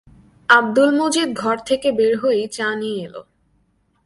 আব্দুল 0.49 0.89
মজিদ 0.99 1.29
ঘর 1.33 1.57
থেকে 1.65 1.87
বের 1.91 2.13
হয়েই 2.17 2.45
চা 2.47 2.67
নিয়ে 2.75 2.99
এল। 3.05 3.15